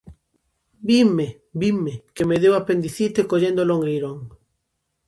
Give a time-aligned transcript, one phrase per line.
[0.89, 1.27] Vinme,
[1.61, 4.17] vinme que me deu apendicite collendo longueirón.